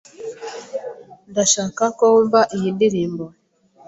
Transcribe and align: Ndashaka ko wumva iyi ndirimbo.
Ndashaka 1.31 1.83
ko 1.97 2.03
wumva 2.11 2.39
iyi 2.55 2.69
ndirimbo. 2.75 3.25